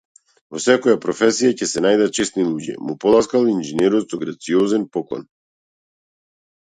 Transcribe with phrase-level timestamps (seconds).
[0.53, 5.27] Во секоја професија ќе се најдат чесни луѓе му поласкал инженерот со грациозен поклон.